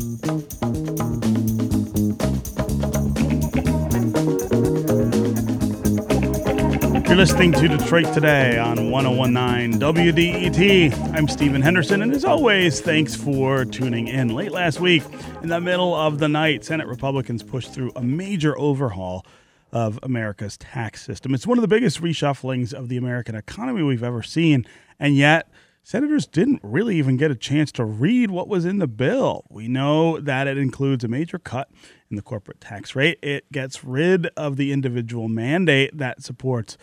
[0.00, 0.08] You're
[7.16, 11.14] listening to Detroit Today on 1019 WDET.
[11.14, 14.28] I'm Stephen Henderson, and as always, thanks for tuning in.
[14.28, 15.02] Late last week,
[15.42, 19.26] in the middle of the night, Senate Republicans pushed through a major overhaul
[19.70, 21.34] of America's tax system.
[21.34, 24.64] It's one of the biggest reshufflings of the American economy we've ever seen,
[24.98, 25.46] and yet
[25.82, 29.44] senators didn't really even get a chance to read what was in the bill.
[29.48, 31.70] We know that it includes a major cut
[32.10, 33.18] in the corporate tax rate.
[33.22, 36.76] It gets rid of the individual mandate that supports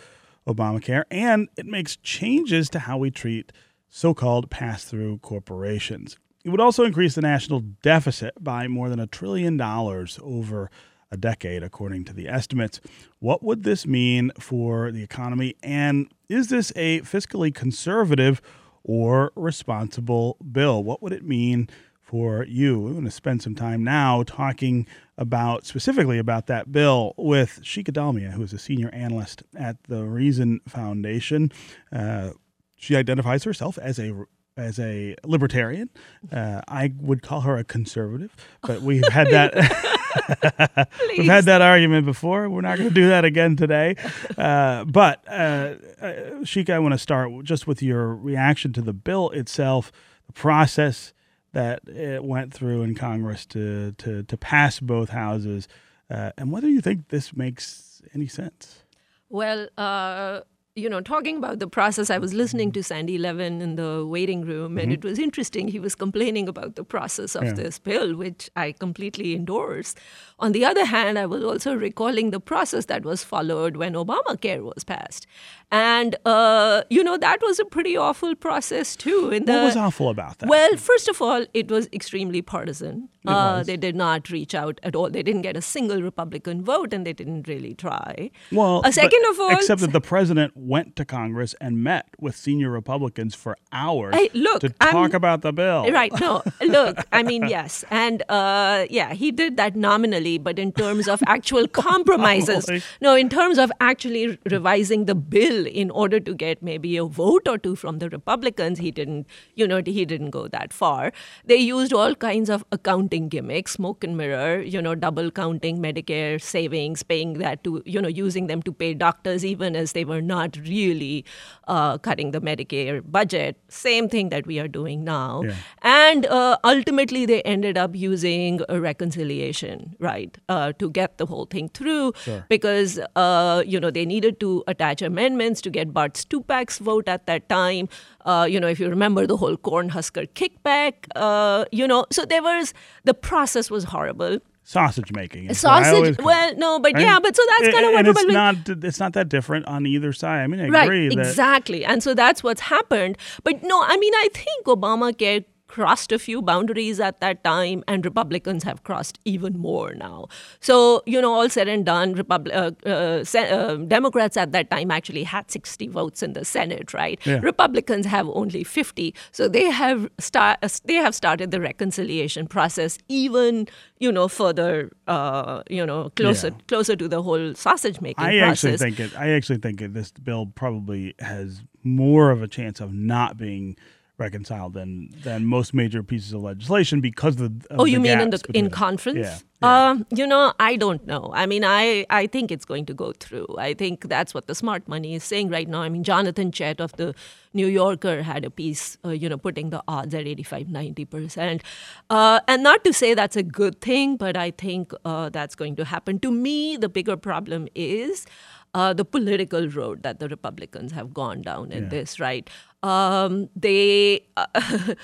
[0.47, 3.51] Obamacare, and it makes changes to how we treat
[3.89, 6.17] so called pass through corporations.
[6.43, 10.71] It would also increase the national deficit by more than a trillion dollars over
[11.11, 12.79] a decade, according to the estimates.
[13.19, 15.55] What would this mean for the economy?
[15.63, 18.41] And is this a fiscally conservative
[18.87, 20.83] or responsible bill?
[20.83, 21.69] What would it mean
[22.01, 22.79] for you?
[22.79, 24.87] We're going to spend some time now talking
[25.17, 30.05] about specifically about that bill with Shikha Dalmia, who is a senior analyst at the
[30.05, 31.51] Reason Foundation.
[31.91, 32.31] Uh,
[32.75, 34.13] she identifies herself as a
[34.55, 35.89] as a libertarian.
[36.31, 39.93] Uh, I would call her a conservative, but we've had that.
[41.17, 42.49] we've had that argument before.
[42.49, 43.95] We're not going to do that again today.
[44.37, 46.13] Uh, but uh, uh
[46.43, 49.91] Shikha, I want to start just with your reaction to the bill itself,
[50.27, 51.13] the process
[51.53, 55.67] that it went through in Congress to to to pass both houses,
[56.09, 58.83] uh, and whether you think this makes any sense.
[59.29, 60.41] Well, uh,
[60.77, 64.41] you know, talking about the process, I was listening to Sandy Levin in the waiting
[64.41, 64.93] room, and mm-hmm.
[64.93, 65.67] it was interesting.
[65.67, 67.53] He was complaining about the process of yeah.
[67.53, 69.95] this bill, which I completely endorse.
[70.39, 74.63] On the other hand, I was also recalling the process that was followed when Obamacare
[74.63, 75.25] was passed.
[75.71, 79.31] And, uh, you know, that was a pretty awful process, too.
[79.31, 80.47] In the, what was awful about that?
[80.47, 83.09] Well, first of all, it was extremely partisan.
[83.25, 85.09] Uh, they did not reach out at all.
[85.09, 88.31] They didn't get a single Republican vote, and they didn't really try.
[88.53, 92.35] Well, a second of all, except that the president went to Congress and met with
[92.35, 95.89] senior Republicans for hours hey, look, to talk I'm, about the bill.
[95.91, 96.11] Right?
[96.19, 96.97] No, look.
[97.11, 101.67] I mean, yes, and uh, yeah, he did that nominally, but in terms of actual
[101.85, 102.69] compromises,
[103.01, 107.05] no, in terms of actually revising the bill bill in order to get maybe a
[107.05, 108.79] vote or two from the Republicans.
[108.79, 111.11] He didn't, you know, he didn't go that far.
[111.45, 116.41] They used all kinds of accounting gimmicks, smoke and mirror, you know, double counting Medicare
[116.41, 120.21] savings, paying that to, you know, using them to pay doctors even as they were
[120.21, 121.25] not really
[121.67, 123.57] uh, cutting the Medicare budget.
[123.69, 125.43] Same thing that we are doing now.
[125.43, 125.55] Yeah.
[125.81, 131.45] And uh, ultimately, they ended up using a reconciliation, right, uh, to get the whole
[131.45, 132.45] thing through sure.
[132.49, 137.25] because, uh, you know, they needed to attach amendments to get Bart Stupak's vote at
[137.27, 137.89] that time.
[138.25, 142.43] Uh, you know, if you remember the whole Cornhusker kickback, uh, you know, so there
[142.43, 142.73] was
[143.03, 145.53] the process was horrible sausage making.
[145.53, 146.17] Sausage.
[146.19, 147.99] Well, no, but yeah, but so that's kind of what.
[147.99, 148.83] And it's not.
[148.83, 150.41] It's not that different on either side.
[150.41, 151.07] I mean, I right, agree.
[151.07, 153.17] Exactly, and so that's what's happened.
[153.43, 155.45] But no, I mean, I think Obamacare
[155.77, 160.27] crossed a few boundaries at that time, and Republicans have crossed even more now.
[160.59, 164.71] So, you know, all said and done, Repub- uh, uh, se- uh, Democrats at that
[164.71, 167.19] time actually had 60 votes in the Senate, right?
[167.27, 167.41] Yeah.
[167.43, 169.13] Republicans have only 50.
[169.31, 173.67] So they have start uh, they have started the reconciliation process even,
[173.99, 176.65] you know, further, uh, you know, closer yeah.
[176.67, 178.81] closer to the whole sausage making I process.
[178.81, 179.19] actually think it.
[179.19, 183.77] I actually think it, this bill probably has more of a chance of not being
[184.17, 187.73] reconciled than than most major pieces of legislation because of the.
[187.73, 189.19] Of oh, you mean in the in conference?
[189.19, 189.37] Yeah.
[189.61, 189.67] yeah.
[189.67, 191.31] Uh, you know, I don't know.
[191.33, 193.47] I mean, I I think it's going to go through.
[193.57, 195.81] I think that's what the smart money is saying right now.
[195.81, 197.13] I mean, Jonathan Chait of the
[197.53, 201.63] New Yorker had a piece, uh, you know, putting the odds at 85, 90 percent.
[202.09, 205.75] Uh, and not to say that's a good thing, but I think uh, that's going
[205.77, 206.19] to happen.
[206.19, 208.25] To me, the bigger problem is.
[208.73, 211.89] Uh, the political road that the Republicans have gone down in yeah.
[211.89, 212.49] this, right?
[212.83, 214.45] Um, they, uh,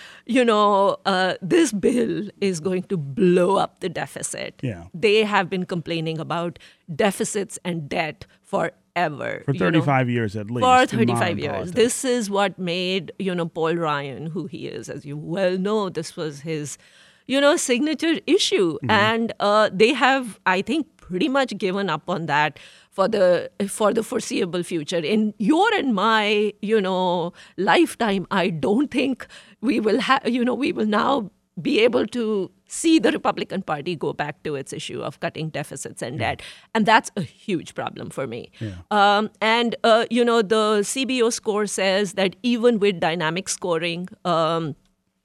[0.25, 4.59] you know, uh, this bill is going to blow up the deficit.
[4.61, 4.85] Yeah.
[4.93, 6.59] They have been complaining about
[6.93, 9.43] deficits and debt forever.
[9.45, 10.63] For 35 you know, years at least.
[10.63, 11.51] For 35 years.
[11.51, 11.71] Politics.
[11.75, 14.89] This is what made, you know, Paul Ryan who he is.
[14.89, 16.77] As you well know, this was his,
[17.25, 18.73] you know, signature issue.
[18.75, 18.91] Mm-hmm.
[18.91, 22.59] And uh, they have, I think, pretty much given up on that
[22.89, 24.97] for the for the foreseeable future.
[24.97, 29.27] In your and my, you know, lifetime, I don't think
[29.61, 33.95] we will have, you know, we will now be able to see the Republican Party
[33.95, 36.41] go back to its issue of cutting deficits and debt.
[36.73, 38.51] And that's a huge problem for me.
[38.59, 38.77] Yeah.
[38.89, 44.75] Um, and, uh, you know, the CBO score says that even with dynamic scoring, um,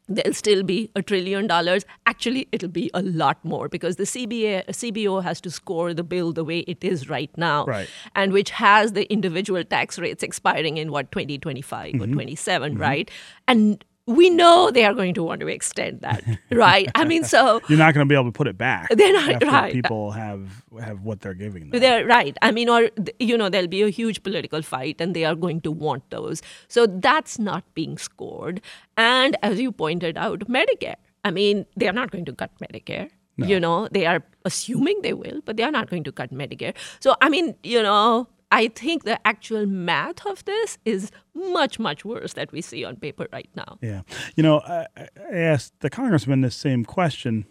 [0.09, 1.85] there'll still be a trillion dollars.
[2.07, 6.33] Actually, it'll be a lot more because the CBA, CBO has to score the bill
[6.33, 7.89] the way it is right now, right.
[8.15, 12.03] and which has the individual tax rates expiring in what 2025 mm-hmm.
[12.03, 12.81] or 27, mm-hmm.
[12.81, 13.11] right?
[13.47, 16.89] And we know they are going to want to extend that, right?
[16.95, 18.89] I mean, so you're not going to be able to put it back.
[18.89, 19.73] They're not right.
[19.73, 21.69] People have have what they're giving.
[21.69, 21.81] Them.
[21.81, 22.37] They're right.
[22.41, 25.61] I mean, or you know, there'll be a huge political fight, and they are going
[25.61, 26.41] to want those.
[26.69, 28.63] So that's not being scored.
[28.97, 30.97] And as you pointed out, Medicare.
[31.23, 33.11] I mean, they are not going to cut Medicare.
[33.37, 33.47] No.
[33.47, 36.75] You know, they are assuming they will, but they are not going to cut Medicare.
[36.99, 42.05] So I mean, you know, I think the actual math of this is much, much
[42.05, 43.79] worse that we see on paper right now.
[43.83, 44.03] Yeah.
[44.37, 47.47] You know, I, I asked the congressman this same question.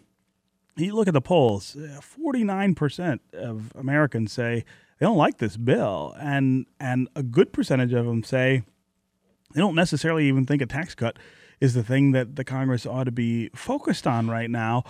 [0.76, 4.64] You look at the polls, 49% of Americans say
[4.98, 6.14] they don't like this bill.
[6.20, 8.64] And, and a good percentage of them say
[9.54, 11.18] they don't necessarily even think a tax cut
[11.60, 14.84] is the thing that the Congress ought to be focused on right now.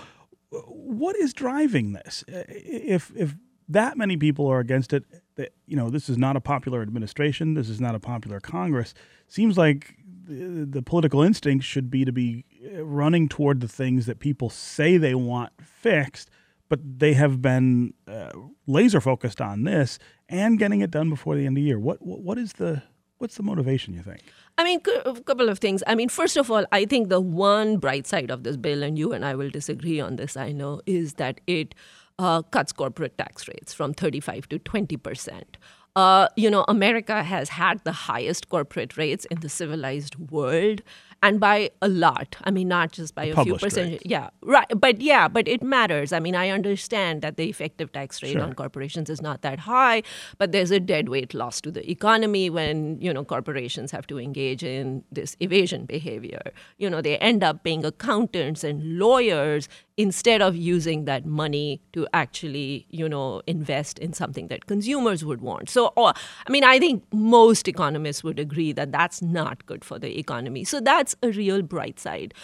[0.50, 2.24] What is driving this?
[2.28, 3.36] If, if
[3.68, 5.04] that many people are against it,
[5.38, 8.92] that you know this is not a popular administration, this is not a popular Congress.
[9.28, 9.94] Seems like
[10.26, 14.50] the, the political instinct should be to be uh, running toward the things that people
[14.50, 16.28] say they want fixed,
[16.68, 18.32] but they have been uh,
[18.66, 19.98] laser focused on this
[20.28, 21.78] and getting it done before the end of the year.
[21.78, 22.82] What what, what is the
[23.18, 24.20] What's the motivation, you think?
[24.58, 25.82] I mean, a couple of things.
[25.88, 28.96] I mean, first of all, I think the one bright side of this bill, and
[28.96, 31.74] you and I will disagree on this, I know, is that it
[32.18, 35.56] uh, cuts corporate tax rates from 35 to 20 percent.
[35.96, 40.82] Uh, you know, America has had the highest corporate rates in the civilized world
[41.22, 42.36] and by a lot.
[42.44, 44.02] I mean, not just by a few percent.
[44.04, 44.66] Yeah, right.
[44.76, 46.12] But yeah, but it matters.
[46.12, 48.42] I mean, I understand that the effective tax rate sure.
[48.42, 50.02] on corporations is not that high,
[50.38, 54.18] but there's a dead weight loss to the economy when you know corporations have to
[54.18, 56.52] engage in this evasion behavior.
[56.78, 59.68] You know, they end up paying accountants and lawyers
[59.98, 65.40] instead of using that money to actually, you know, invest in something that consumers would
[65.40, 65.68] want.
[65.68, 66.12] So, uh,
[66.46, 70.62] I mean, I think most economists would agree that that's not good for the economy.
[70.62, 70.78] So
[71.08, 72.34] that's a real bright side.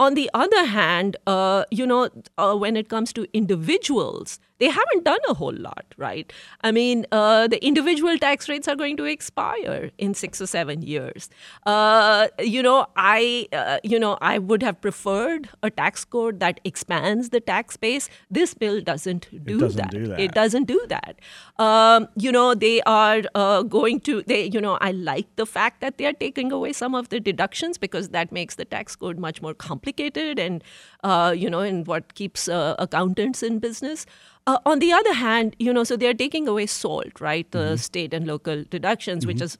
[0.00, 5.04] On the other hand, uh, you know, uh, when it comes to individuals, they haven't
[5.04, 6.32] done a whole lot, right?
[6.62, 10.82] I mean, uh, the individual tax rates are going to expire in six or seven
[10.82, 11.28] years.
[11.66, 16.60] Uh, you know, I, uh, you know, I would have preferred a tax code that
[16.64, 18.08] expands the tax base.
[18.30, 19.90] This bill doesn't do, doesn't that.
[19.90, 20.20] do that.
[20.20, 21.18] It doesn't do that.
[21.58, 24.22] Um, you know, they are uh, going to.
[24.22, 27.18] They, you know, I like the fact that they are taking away some of the
[27.18, 30.62] deductions because that makes the tax code much more complicated and,
[31.02, 34.06] uh, you know, and what keeps uh, accountants in business.
[34.46, 37.50] Uh, on the other hand, you know, so they're taking away SALT, right?
[37.50, 37.76] The mm-hmm.
[37.76, 39.28] state and local deductions, mm-hmm.
[39.28, 39.58] which is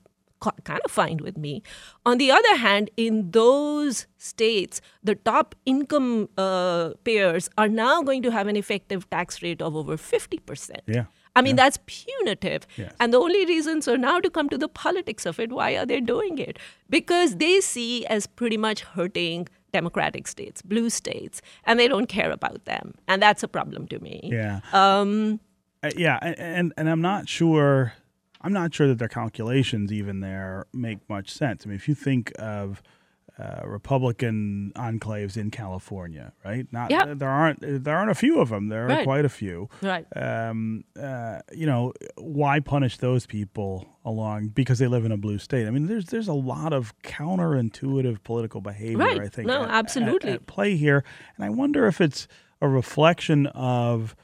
[0.65, 1.63] kind of fine with me.
[2.05, 8.23] On the other hand, in those states, the top income uh, payers are now going
[8.23, 10.77] to have an effective tax rate of over 50%.
[10.87, 11.05] Yeah.
[11.37, 11.65] I mean, yeah.
[11.65, 12.67] that's punitive.
[12.77, 12.93] Yes.
[13.01, 15.87] And the only reason, so now to come to the politics of it, why are
[15.87, 16.59] they doing it?
[16.89, 22.31] Because they see as pretty much hurting Democratic states, blue states, and they don't care
[22.31, 24.31] about them, and that's a problem to me.
[24.33, 24.61] Yeah.
[24.73, 25.41] Um,
[25.83, 27.93] uh, yeah, and and I'm not sure.
[28.41, 31.65] I'm not sure that their calculations even there make much sense.
[31.65, 32.83] I mean, if you think of
[33.37, 36.67] uh, Republican enclaves in California, right?
[36.73, 37.19] Not yep.
[37.19, 38.69] there aren't there aren't a few of them.
[38.69, 39.05] There are right.
[39.05, 39.69] quite a few.
[39.83, 40.07] Right.
[40.15, 45.39] Um, uh, you know, why punish those people along because they live in a blue
[45.39, 45.67] state?
[45.67, 48.99] I mean, there's there's a lot of counterintuitive political behavior.
[48.99, 49.21] Right.
[49.21, 49.49] I think.
[49.49, 50.31] No, at, absolutely.
[50.31, 51.03] At, at play here,
[51.37, 52.29] and I wonder if it's
[52.61, 54.15] a reflection of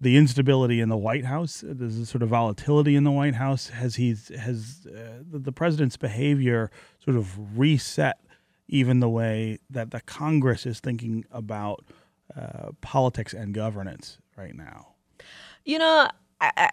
[0.00, 1.62] the instability in the White House.
[1.64, 3.68] There's a sort of volatility in the White House.
[3.68, 6.72] Has he has uh, the president's behavior
[7.04, 8.18] sort of reset
[8.72, 11.84] even the way that the Congress is thinking about
[12.34, 14.94] uh, politics and governance right now?
[15.64, 16.08] You know,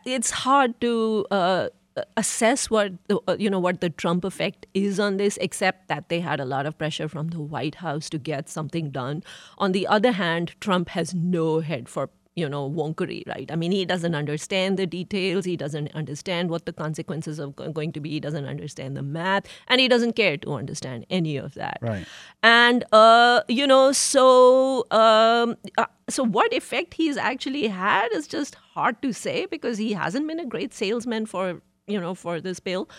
[0.06, 1.68] it's hard to uh,
[2.15, 6.22] assess what uh, you know what the Trump effect is on this, except that they
[6.22, 9.22] had a lot of pressure from the White House to get something done.
[9.58, 13.51] On the other hand, Trump has no head for you know, wonkery, right?
[13.51, 15.46] I mean, he doesn't understand the details.
[15.46, 18.10] He doesn't understand what the consequences are going to be.
[18.12, 21.77] He doesn't understand the math, and he doesn't care to understand any of that.
[21.81, 22.05] Right.
[22.41, 28.55] And uh, you know, so um, uh, so what effect he's actually had is just
[28.55, 32.60] hard to say because he hasn't been a great salesman for you know for this
[32.60, 32.89] bill.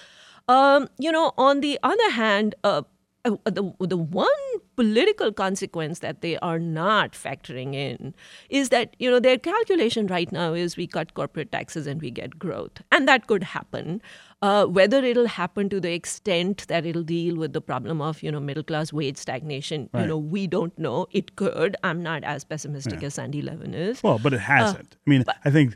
[0.48, 2.54] Um, you know, on the other hand.
[2.64, 2.82] Uh,
[3.24, 4.28] uh, the, the one
[4.76, 8.14] political consequence that they are not factoring in
[8.48, 12.10] is that you know their calculation right now is we cut corporate taxes and we
[12.10, 14.00] get growth and that could happen
[14.42, 18.32] uh, whether it'll happen to the extent that it'll deal with the problem of you
[18.32, 20.02] know middle class wage stagnation Right.
[20.02, 23.06] you know we don't know it could i'm not as pessimistic Yeah.
[23.08, 24.96] as sandy levin is Well, but it hasn't.
[25.06, 25.74] I mean, I think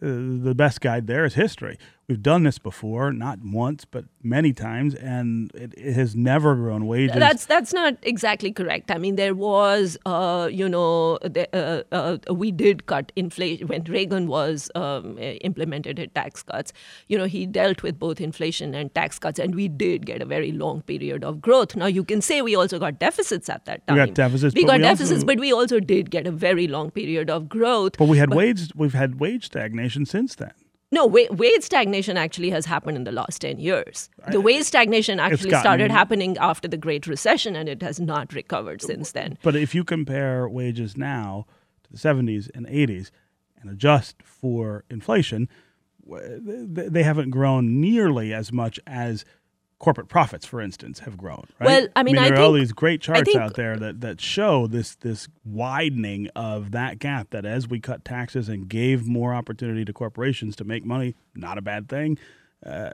[0.00, 0.06] uh,
[0.48, 1.76] the best guide there is history.
[2.08, 6.86] We've done this before, not once, but many times, and it, it has never grown
[6.86, 7.16] wages.
[7.16, 8.90] That's that's not exactly correct.
[8.90, 13.84] I mean, there was, uh, you know, the, uh, uh, we did cut inflation when
[13.84, 16.72] Reagan was um, implemented his tax cuts.
[17.08, 20.24] You know, he dealt with both inflation and tax cuts, and we did get a
[20.24, 21.76] very long period of growth.
[21.76, 23.98] Now, you can say we also got deficits at that time.
[23.98, 26.68] We got deficits, We got we deficits, also- but we also did get a very
[26.68, 27.98] long period of growth.
[27.98, 28.70] but we had wage.
[28.74, 30.52] We've had wage stagnation since then.
[30.90, 34.08] No, wa- wage stagnation actually has happened in the last 10 years.
[34.30, 38.32] The wage stagnation actually gotten- started happening after the Great Recession and it has not
[38.32, 39.36] recovered since then.
[39.42, 41.46] But if you compare wages now
[41.84, 43.10] to the 70s and 80s
[43.60, 45.48] and adjust for inflation,
[46.06, 49.26] they haven't grown nearly as much as
[49.78, 51.44] corporate profits, for instance, have grown.
[51.60, 51.66] Right?
[51.66, 54.20] Well, I mean, I there are all these great charts think- out there that, that
[54.20, 57.30] show this this widening of that gap.
[57.30, 61.58] That as we cut taxes and gave more opportunity to corporations to make money, not
[61.58, 62.18] a bad thing.
[62.66, 62.90] Uh,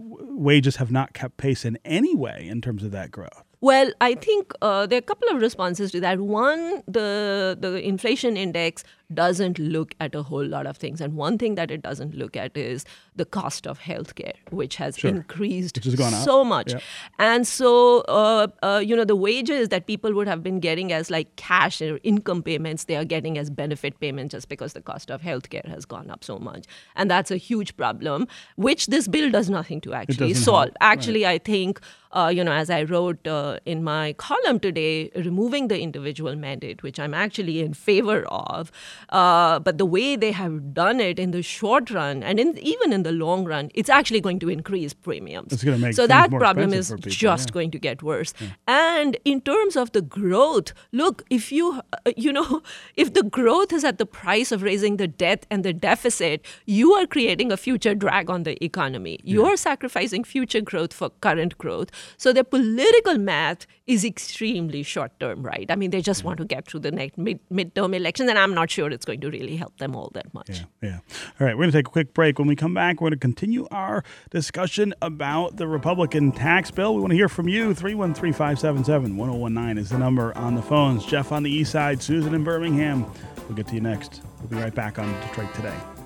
[0.00, 3.44] wages have not kept pace in any way in terms of that growth.
[3.62, 6.18] Well, I think uh, there are a couple of responses to that.
[6.20, 8.82] One, the the inflation index
[9.14, 12.36] doesn't look at a whole lot of things, and one thing that it doesn't look
[12.36, 15.10] at is the cost of healthcare, which has Sure.
[15.10, 16.72] increased Which has so much.
[16.72, 16.80] Yeah.
[17.18, 21.10] And so, uh, uh, you know, the wages that people would have been getting as
[21.10, 25.10] like cash or income payments, they are getting as benefit payments just because the cost
[25.10, 26.64] of healthcare has gone up so much,
[26.96, 28.26] and that's a huge problem,
[28.56, 30.64] which this bill does nothing to actually solve.
[30.70, 30.76] help.
[30.80, 31.80] Actually, I think,
[32.12, 36.82] uh, you know, as I wrote uh, in my column today, removing the individual mandate,
[36.82, 38.72] which I'm actually in favor of,
[39.10, 42.92] uh, but the way they have done it in the short run and in, even
[42.92, 45.52] in the long run, it's actually going to increase premiums.
[45.52, 47.54] It's gonna make so that problem is people, just yeah.
[47.54, 48.32] going to get worse.
[48.66, 52.62] And in terms of the growth, look, if you, uh, you know,
[52.96, 56.92] if the growth is at the price of raising the debt and the deficit, you
[56.92, 59.18] are creating a future drag on the economy.
[59.22, 61.90] You are sacrificing future growth for current growth.
[62.16, 65.68] So the political math is extremely short term, right?
[65.70, 68.54] I mean, they just want to get through the next mid- midterm elections, and I'm
[68.54, 70.50] not sure it's going to really help them all that much.
[70.50, 70.98] Yeah, yeah.
[71.38, 72.38] All right, we're going to take a quick break.
[72.38, 76.94] When we come back, we're going to continue our discussion about the Republican tax bill.
[76.94, 77.74] We want to hear from you.
[77.74, 81.04] 313 577 1019 is the number on the phones.
[81.04, 83.06] Jeff on the east side, Susan in Birmingham.
[83.46, 84.22] We'll get to you next.
[84.40, 86.01] We'll be right back on Detroit Today.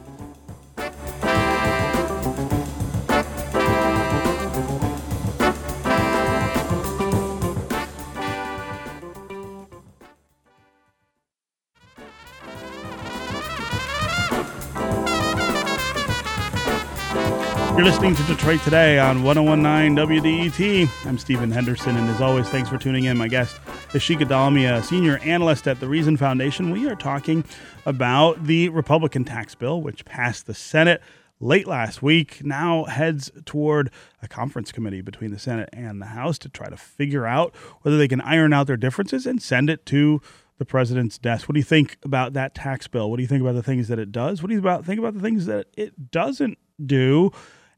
[17.76, 21.06] You're listening to Detroit Today on 1019 WDET.
[21.06, 23.18] I'm Stephen Henderson, and as always, thanks for tuning in.
[23.18, 23.60] My guest
[23.92, 26.70] is Shikha Dalmia, senior analyst at the Reason Foundation.
[26.70, 27.44] We are talking
[27.84, 31.02] about the Republican tax bill, which passed the Senate
[31.38, 33.90] late last week, now heads toward
[34.22, 37.98] a conference committee between the Senate and the House to try to figure out whether
[37.98, 40.22] they can iron out their differences and send it to
[40.56, 41.46] the president's desk.
[41.46, 43.10] What do you think about that tax bill?
[43.10, 44.42] What do you think about the things that it does?
[44.42, 47.32] What do you about think about the things that it doesn't do?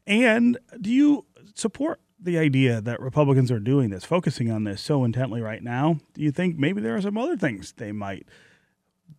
[0.09, 5.03] And do you support the idea that Republicans are doing this, focusing on this so
[5.03, 5.99] intently right now?
[6.15, 8.25] Do you think maybe there are some other things they might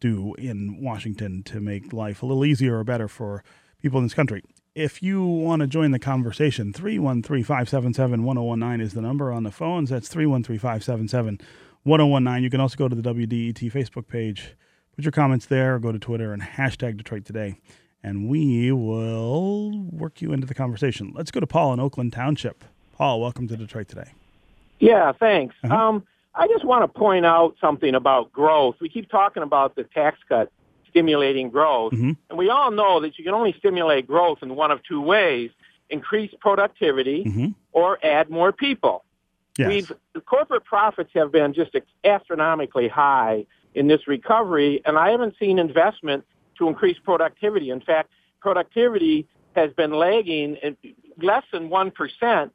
[0.00, 3.44] do in Washington to make life a little easier or better for
[3.80, 4.42] people in this country?
[4.74, 9.52] If you want to join the conversation, 313 577 1019 is the number on the
[9.52, 9.90] phones.
[9.90, 11.40] That's 313 577
[11.84, 12.42] 1019.
[12.42, 14.56] You can also go to the WDET Facebook page,
[14.96, 17.56] put your comments there, or go to Twitter and hashtag Detroit Today,
[18.02, 21.12] and we will work you into the conversation.
[21.14, 22.64] Let's go to Paul in Oakland Township.
[22.96, 24.12] Paul, welcome to Detroit Today.
[24.78, 25.54] Yeah, thanks.
[25.64, 25.74] Uh-huh.
[25.74, 28.76] Um, I just want to point out something about growth.
[28.80, 30.50] We keep talking about the tax cut
[30.88, 32.16] stimulating growth, Mhm.
[32.28, 35.50] and we all know that you can only stimulate growth in one of two ways:
[35.88, 37.54] increase productivity Mhm.
[37.72, 39.04] or add more people.
[39.58, 39.68] Yes.
[39.68, 45.36] We've the corporate profits have been just astronomically high in this recovery, and I haven't
[45.38, 46.24] seen investment
[46.60, 47.70] to increase productivity.
[47.70, 49.26] In fact, productivity
[49.56, 50.76] has been lagging at
[51.20, 52.52] less than one percent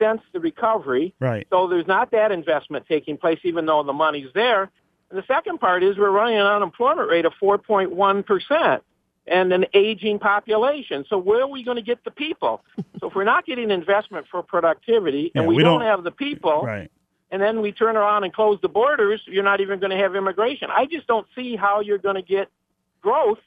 [0.00, 1.14] since the recovery.
[1.20, 1.46] right.
[1.50, 4.70] So there's not that investment taking place, even though the money's there.
[5.10, 8.80] And the second part is we're running an unemployment rate of 4.1%
[9.28, 11.04] and an aging population.
[11.08, 12.64] So where are we going to get the people?
[13.00, 16.02] so if we're not getting investment for productivity and Yeah, we, we don't, don't- have
[16.02, 16.90] the people, Right.
[17.30, 20.16] and then we turn around and close the borders, you're not even going to have
[20.16, 20.68] immigration.
[20.74, 22.48] I just don't see how you're going to get
[23.02, 23.38] growth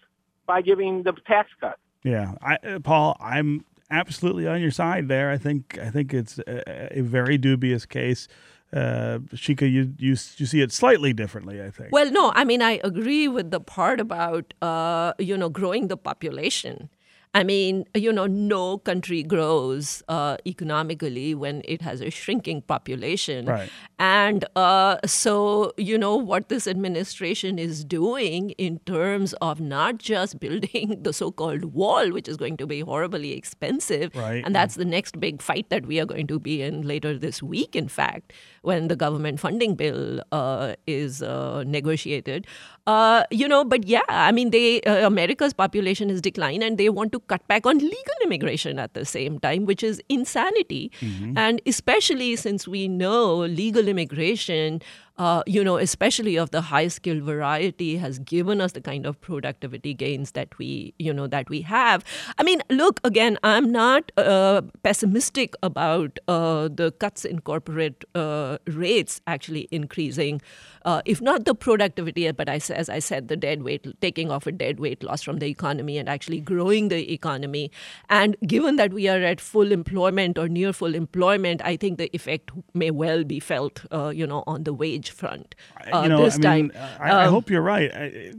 [0.46, 1.78] by giving the tax cut.
[2.04, 5.32] Yeah, I, uh, Paul, I'm absolutely on your side there.
[5.32, 8.28] I think I think it's a, a very dubious case.
[8.74, 11.92] Uh, Shikha, you, you you see it slightly differently, I think.
[11.92, 15.98] Well, no, I mean I agree with the part about uh, you know growing the
[15.98, 16.90] population.
[17.36, 23.48] I mean, you know, no country grows uh, economically when it has a shrinking population.
[23.48, 23.70] Right.
[24.00, 30.40] And uh, so, you know, what this administration is doing in terms of not just
[30.46, 34.16] building the so called wall, which is going to be horribly expensive.
[34.16, 34.42] Right.
[34.46, 37.44] And that's the next big fight that we are going to be in later this
[37.44, 42.48] week, in fact, when the government funding bill uh, is uh, negotiated.
[42.88, 46.88] Uh, you know, but yeah, I mean, they uh, America's population has declined and they
[46.88, 50.92] want to cut back on legal immigration at the same time, which is insanity.
[51.02, 51.38] Mm-hmm.
[51.38, 54.82] And especially since we know legal immigration
[55.18, 59.20] uh, you know, especially of the high skill variety, has given us the kind of
[59.22, 62.04] productivity gains that we, you know, that we have.
[62.38, 63.38] I mean, look again.
[63.44, 70.42] I'm not uh, pessimistic about uh, the cuts in corporate uh, rates actually increasing,
[70.84, 74.46] uh, if not the productivity, but I, as I said, the dead weight, taking off
[74.48, 77.72] a dead weight loss from the economy and actually growing the economy.
[78.10, 82.14] And given that we are at full employment or near full employment, I think the
[82.14, 85.56] effect may well be felt, you know, on the wage front
[85.92, 86.98] uh, you know, this I mean, time.
[87.00, 87.92] I, I, hope you're right.
[87.94, 88.34] I,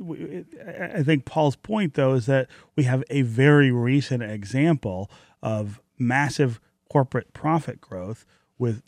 [0.94, 5.11] I, think Paul's point, though, is that we have a very recent example
[5.42, 8.25] of massive corporate profit growth
[8.58, 8.82] with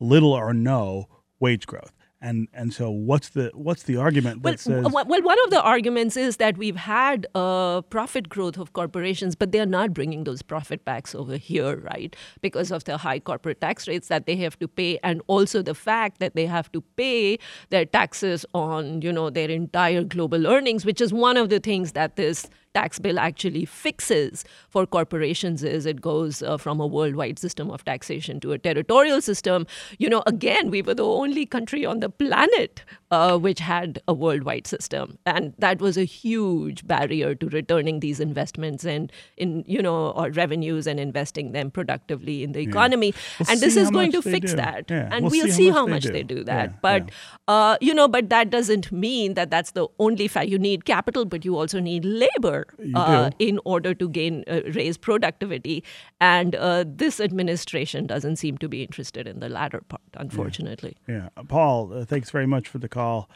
[0.00, 1.08] little or no
[1.40, 1.92] wage growth.
[2.24, 4.90] And and so what's the what's the argument that well, says?
[4.90, 9.52] Well, one of the arguments is that we've had uh, profit growth of corporations, but
[9.52, 12.16] they're not bringing those profit backs over here, right?
[12.40, 15.74] Because of the high corporate tax rates that they have to pay, and also the
[15.74, 17.38] fact that they have to pay
[17.68, 21.92] their taxes on you know their entire global earnings, which is one of the things
[21.92, 27.38] that this tax bill actually fixes for corporations is it goes uh, from a worldwide
[27.38, 29.66] system of taxation to a territorial system.
[29.98, 34.12] You know, again, we were the only country on the planet uh, which had a
[34.12, 39.80] worldwide system, and that was a huge barrier to returning these investments and in you
[39.80, 43.08] know or revenues and investing them productively in the economy.
[43.08, 43.20] Yeah.
[43.38, 44.56] We'll and this is going to fix do.
[44.56, 45.08] that, yeah.
[45.12, 46.36] and we'll, we'll see, see how how much, much, they, they do.
[46.36, 46.70] do, that.
[46.70, 46.76] Yeah.
[46.82, 47.10] But
[47.46, 50.48] uh, you know, but that doesn't mean that that's the only fact.
[50.48, 52.63] You need capital, but you also need labor
[52.94, 55.84] uh, in order to gain uh, raise productivity.
[56.20, 60.96] And uh, this administration doesn't seem to be interested in the latter part, unfortunately.
[61.06, 61.42] Yeah, yeah.
[61.48, 63.28] Paul, uh, thanks very much for the call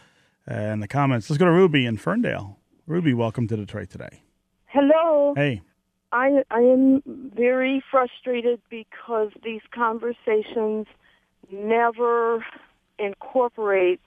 [0.46, 1.28] and the comments.
[1.28, 2.58] Let's go to Ruby in Ferndale.
[2.86, 4.22] Ruby, welcome to Detroit today.
[4.66, 5.34] Hello.
[5.36, 5.62] Hey.
[6.10, 10.86] I I am very frustrated because these conversations
[11.52, 12.44] never
[12.98, 14.00] incorporate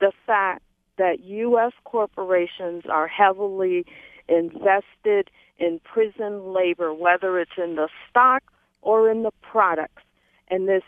[0.00, 0.62] the fact
[0.98, 1.72] that U.S.
[1.84, 3.84] corporations are heavily
[4.28, 8.42] invested in prison labor, whether it's in the stock
[8.82, 10.02] or in the products.
[10.48, 10.82] And this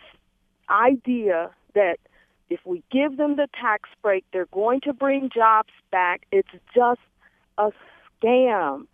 [0.71, 1.99] idea that
[2.51, 7.01] if we give them the tax break, they're going to bring jobs back, it's just
[7.59, 7.71] a
[8.23, 8.87] scam.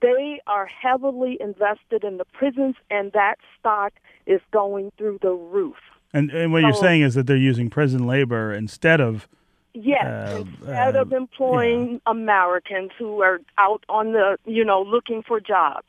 [0.00, 3.92] They are heavily invested in the prisons, and that stock
[4.26, 5.76] is going through the roof.
[6.12, 9.28] And, and what so, you're saying is that they're using prison labor instead of
[9.72, 11.98] Yes, uh, instead uh, of employing yeah.
[12.06, 15.86] Americans who are out on the, you know, looking for jobs.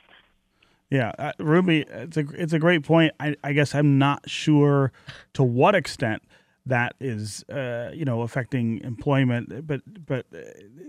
[0.92, 3.14] Yeah, uh, Ruby, it's a it's a great point.
[3.20, 4.92] I, I guess I'm not sure
[5.34, 6.22] to what extent
[6.66, 9.66] that is, uh, you know, affecting employment.
[9.66, 10.40] But but uh,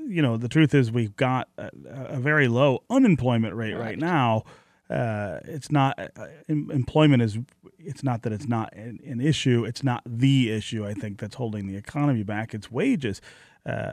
[0.08, 3.98] you know, the truth is we've got a, a very low unemployment rate right, right
[3.98, 4.42] now.
[4.90, 7.38] Uh, it's not uh, employment is
[7.78, 11.36] it's not that it's not an, an, issue it's not the issue i think that's
[11.36, 13.20] holding the economy back it's wages.
[13.64, 13.92] Uh,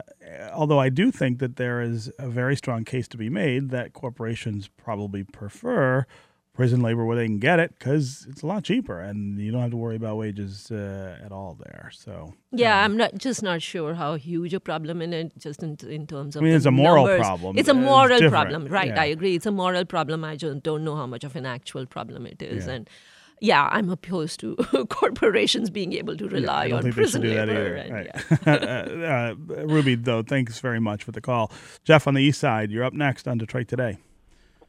[0.52, 3.92] although i do think that there is a very strong case to be made that
[3.92, 6.04] corporations probably prefer
[6.60, 9.62] prison labor where they can get it because it's a lot cheaper and you don't
[9.62, 11.90] have to worry about wages uh, at all there.
[11.90, 15.62] So yeah, um, I'm not just not sure how huge a problem in it, just
[15.62, 16.42] in, in terms of.
[16.42, 17.26] I mean, it's a moral numbers.
[17.26, 17.56] problem.
[17.56, 18.88] It's a moral it's problem, right?
[18.88, 19.00] Yeah.
[19.00, 19.34] I agree.
[19.36, 20.22] It's a moral problem.
[20.22, 22.74] I just don't know how much of an actual problem it is, yeah.
[22.74, 22.90] and
[23.40, 24.56] yeah, I'm opposed to
[24.90, 27.74] corporations being able to rely yeah, on prison labor.
[27.76, 28.08] And, right.
[28.46, 29.32] yeah.
[29.56, 31.50] uh, Ruby, though, thanks very much for the call.
[31.84, 33.96] Jeff on the east side, you're up next on Detroit Today.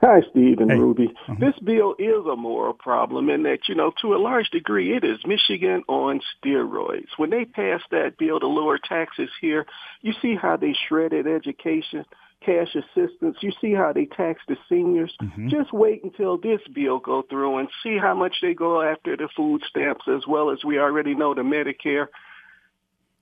[0.01, 0.77] Hi, Steve and hey.
[0.77, 1.07] Ruby.
[1.07, 1.35] Uh-huh.
[1.39, 5.03] This bill is a moral problem in that, you know, to a large degree, it
[5.03, 7.09] is Michigan on steroids.
[7.17, 9.67] When they passed that bill to lower taxes here,
[10.01, 12.03] you see how they shredded education,
[12.43, 13.37] cash assistance.
[13.41, 15.13] You see how they tax the seniors.
[15.21, 15.49] Mm-hmm.
[15.49, 19.29] Just wait until this bill go through and see how much they go after the
[19.35, 22.07] food stamps as well as we already know the Medicare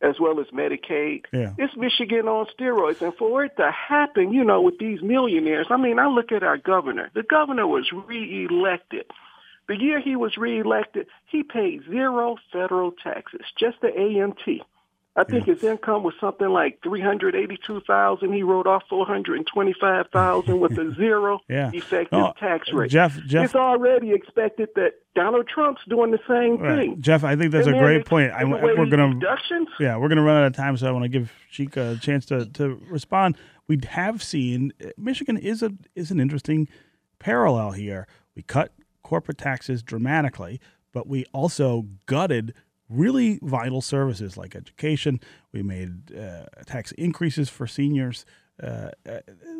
[0.01, 1.25] as well as Medicaid.
[1.31, 1.53] Yeah.
[1.57, 3.01] It's Michigan on steroids.
[3.01, 6.43] And for it to happen, you know, with these millionaires, I mean, I look at
[6.43, 7.09] our governor.
[7.13, 9.05] The governor was reelected.
[9.67, 14.61] The year he was reelected, he paid zero federal taxes, just the AMT.
[15.19, 18.33] I think his income was something like three hundred eighty-two thousand.
[18.33, 21.69] He wrote off four hundred twenty-five thousand with a zero Yeah.
[21.73, 22.89] effective No, tax rate.
[22.89, 26.79] Jeff- Jeff- it's already expected that Donald Trump's doing the same Right.
[26.79, 27.01] thing.
[27.01, 28.31] Jeff, I think that's And a great point.
[28.31, 29.67] I, we're going to deductions.
[29.79, 31.99] Yeah, we're going to run out of time, so I want to give Shikha a
[31.99, 33.35] chance to, to respond.
[33.67, 36.69] We have seen uh, Michigan is a is an interesting
[37.19, 38.07] parallel here.
[38.35, 38.71] We cut
[39.03, 40.61] corporate taxes dramatically,
[40.93, 42.53] but we also gutted
[42.89, 45.19] really vital services like education.
[45.51, 48.25] We made uh, tax increases for seniors.
[48.61, 49.19] Uh, uh,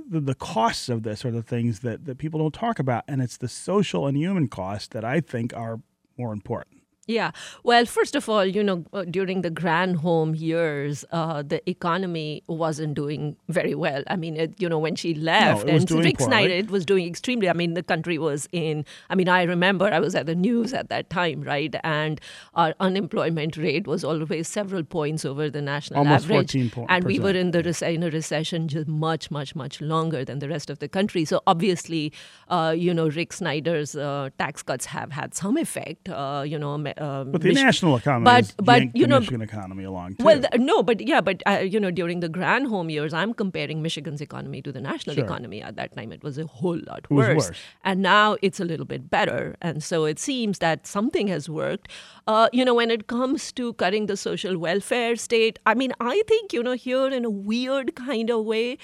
[0.10, 3.22] the, the costs of this are the things that, that people don't talk about, and
[3.22, 5.80] it's the social and human costs that I think are
[6.18, 6.79] more important.
[7.10, 7.32] Yeah.
[7.64, 12.94] Well, first of all, you know, uh, during the Granholm years, uh, the economy wasn't
[12.94, 14.04] doing very well.
[14.06, 16.22] I mean, it, you know, when she left was and Rick.
[16.22, 17.50] Snyder it was doing extremely.
[17.50, 18.86] I mean, the country was in.
[19.10, 21.74] I mean, I remember I was at the news at that time, right?
[21.84, 22.22] And
[22.54, 27.06] our unemployment rate was always several points over the national Almost average, 14 po- and
[27.06, 30.48] we were in the rec- in a recession just much, much, much longer than the
[30.48, 31.26] rest of the country.
[31.26, 32.14] So obviously,
[32.50, 36.08] uh, you know, Rick Snyder's uh, tax cuts have had some effect.
[36.08, 39.84] Uh, you know, uh, But the Mich- national economy but- but, you know, Michigan economy
[39.86, 40.24] along too.
[40.26, 44.22] well, no, but yeah, but uh, you know, during the Granholm years, I'm comparing Michigan's
[44.22, 45.26] economy to the national Sure.
[45.26, 45.62] economy.
[45.62, 47.36] At that time, it was a whole lot worse.
[47.48, 47.52] worse.
[47.84, 49.56] and now it's a little bit better.
[49.62, 51.88] And so it seems that something has worked.
[52.28, 56.22] Uh, you know, when it comes to cutting the social welfare state, I mean, I
[56.28, 58.78] think you know, here in a weird kind of way.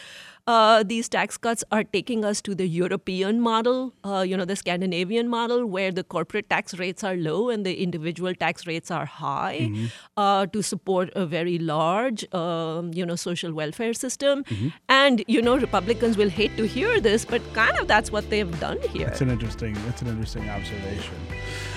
[0.47, 4.55] Uh, these tax cuts are taking us to the European model, uh, you know, the
[4.55, 9.05] Scandinavian model, where the corporate tax rates are low and the individual tax rates are
[9.05, 9.86] high Mm-hmm.
[10.17, 14.43] uh, to support a very large, um, you know, social welfare system.
[14.43, 14.67] Mm-hmm.
[14.89, 18.60] And, you know, Republicans will hate to hear this, but kind of that's what they've
[18.60, 19.08] done here.
[19.08, 19.73] That's an interesting.
[19.86, 21.15] That's an interesting observation.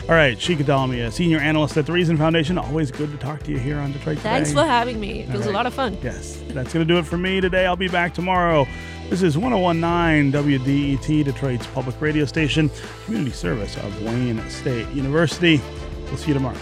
[0.09, 2.57] All right, Shikha Dalmia, senior analyst at the Reason Foundation.
[2.57, 4.31] Always good to talk to you here on Detroit Today.
[4.31, 5.21] Thanks for having me.
[5.21, 5.99] It All was a lot of fun.
[6.03, 7.67] Yes, that's going to do it for me today.
[7.67, 8.67] I'll be back tomorrow.
[9.11, 12.71] This is 1019 WDET, Detroit's public radio station,
[13.05, 15.61] community service of Wayne State University.
[16.07, 16.57] We'll see you tomorrow.